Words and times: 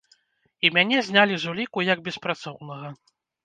І 0.65 0.71
мяне 0.77 1.03
знялі 1.11 1.35
з 1.45 1.53
уліку 1.53 1.87
як 1.93 2.05
беспрацоўнага. 2.11 2.95